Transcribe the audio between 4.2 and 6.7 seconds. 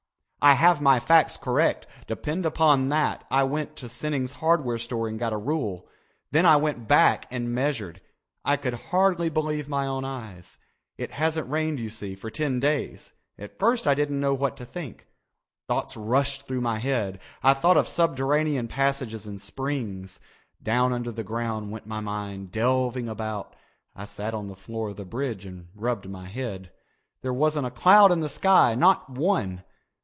Hardware Store and got a rule. Then I